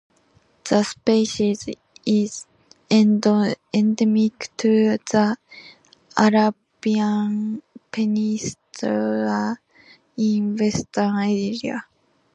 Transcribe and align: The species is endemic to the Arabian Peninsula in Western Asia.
The 0.63 0.81
species 0.83 1.67
is 2.07 2.47
endemic 2.89 4.49
to 4.57 4.97
the 4.97 5.37
Arabian 6.17 7.61
Peninsula 7.91 9.59
in 10.17 10.57
Western 10.57 11.19
Asia. 11.19 11.83